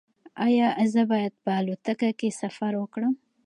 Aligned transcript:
ایا 0.45 0.67
زه 0.93 1.01
باید 1.11 1.33
په 1.43 1.51
الوتکه 1.59 2.09
کې 2.19 2.29
سفر 2.41 2.71
وکړم؟ 2.77 3.13